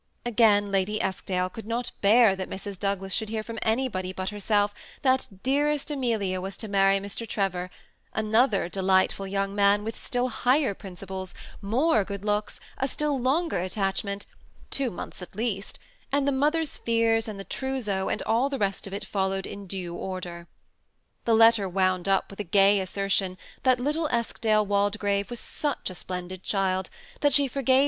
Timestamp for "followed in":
19.05-19.67